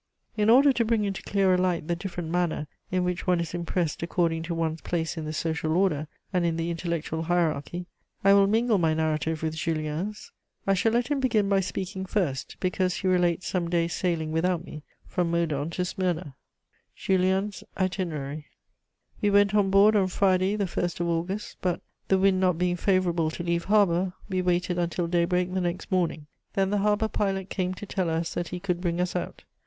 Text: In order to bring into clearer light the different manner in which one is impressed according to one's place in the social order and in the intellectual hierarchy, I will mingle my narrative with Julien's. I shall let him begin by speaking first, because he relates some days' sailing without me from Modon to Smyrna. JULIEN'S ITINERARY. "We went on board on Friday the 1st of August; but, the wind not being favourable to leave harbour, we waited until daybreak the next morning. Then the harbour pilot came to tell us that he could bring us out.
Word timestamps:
In 0.35 0.49
order 0.49 0.73
to 0.73 0.83
bring 0.83 1.03
into 1.05 1.21
clearer 1.21 1.59
light 1.59 1.87
the 1.87 1.95
different 1.95 2.31
manner 2.31 2.65
in 2.89 3.03
which 3.03 3.27
one 3.27 3.39
is 3.39 3.53
impressed 3.53 4.01
according 4.01 4.41
to 4.41 4.55
one's 4.55 4.81
place 4.81 5.15
in 5.15 5.25
the 5.25 5.31
social 5.31 5.77
order 5.77 6.07
and 6.33 6.43
in 6.43 6.57
the 6.57 6.71
intellectual 6.71 7.21
hierarchy, 7.21 7.85
I 8.23 8.33
will 8.33 8.47
mingle 8.47 8.79
my 8.79 8.95
narrative 8.95 9.43
with 9.43 9.53
Julien's. 9.53 10.31
I 10.65 10.73
shall 10.73 10.93
let 10.93 11.09
him 11.09 11.19
begin 11.19 11.47
by 11.47 11.59
speaking 11.59 12.07
first, 12.07 12.57
because 12.59 12.95
he 12.95 13.07
relates 13.07 13.45
some 13.45 13.69
days' 13.69 13.93
sailing 13.93 14.31
without 14.31 14.65
me 14.65 14.81
from 15.05 15.29
Modon 15.29 15.69
to 15.73 15.85
Smyrna. 15.85 16.35
JULIEN'S 16.95 17.63
ITINERARY. 17.77 18.47
"We 19.21 19.29
went 19.29 19.53
on 19.53 19.69
board 19.69 19.95
on 19.95 20.07
Friday 20.07 20.55
the 20.55 20.65
1st 20.65 20.99
of 20.99 21.09
August; 21.09 21.57
but, 21.61 21.79
the 22.07 22.17
wind 22.17 22.39
not 22.39 22.57
being 22.57 22.75
favourable 22.75 23.29
to 23.29 23.43
leave 23.43 23.65
harbour, 23.65 24.13
we 24.27 24.41
waited 24.41 24.79
until 24.79 25.05
daybreak 25.05 25.53
the 25.53 25.61
next 25.61 25.91
morning. 25.91 26.25
Then 26.55 26.71
the 26.71 26.79
harbour 26.79 27.07
pilot 27.07 27.51
came 27.51 27.75
to 27.75 27.85
tell 27.85 28.09
us 28.09 28.33
that 28.33 28.47
he 28.47 28.59
could 28.59 28.81
bring 28.81 28.99
us 28.99 29.15
out. 29.15 29.43